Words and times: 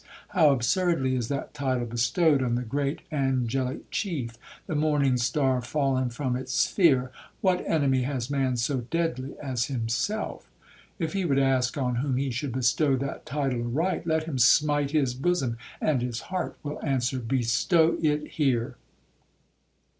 how 0.29 0.49
absurdly 0.49 1.13
is 1.13 1.27
that 1.27 1.53
title 1.53 1.85
bestowed 1.85 2.41
on 2.41 2.55
the 2.55 2.63
great 2.63 3.01
angelic 3.11 3.91
chief,—the 3.91 4.73
morning 4.73 5.15
star 5.15 5.61
fallen 5.61 6.09
from 6.09 6.35
its 6.35 6.51
sphere! 6.55 7.11
What 7.41 7.63
enemy 7.69 8.01
has 8.01 8.27
man 8.27 8.57
so 8.57 8.77
deadly 8.89 9.35
as 9.37 9.65
himself? 9.65 10.49
If 10.97 11.13
he 11.13 11.23
would 11.23 11.37
ask 11.37 11.77
on 11.77 11.97
whom 11.97 12.17
he 12.17 12.31
should 12.31 12.53
bestow 12.53 12.95
that 12.95 13.27
title 13.27 13.61
aright, 13.61 14.07
let 14.07 14.23
him 14.23 14.39
smite 14.39 14.89
his 14.89 15.13
bosom, 15.13 15.57
and 15.79 16.01
his 16.01 16.19
heart 16.21 16.57
will 16.63 16.83
answer,—Bestow 16.83 17.99
it 18.01 18.27
here!' 18.27 18.77